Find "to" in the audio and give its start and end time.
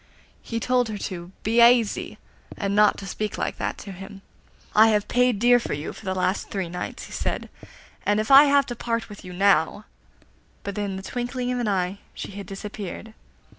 0.97-1.31, 3.77-3.91, 8.65-8.75